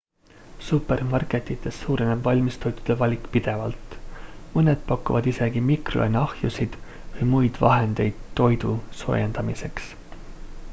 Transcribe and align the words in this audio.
supermarketites 0.67 1.75
suureneb 1.81 2.23
valmistoitude 2.27 2.95
valik 3.01 3.27
pidevalt 3.35 3.93
mõned 4.55 4.81
pakuvad 4.93 5.31
isegi 5.35 5.65
mikrolaineahjusid 5.69 6.81
või 7.19 7.31
muid 7.37 7.63
vahendeid 7.69 8.27
toidu 8.43 8.75
soojendamiseks 9.05 9.97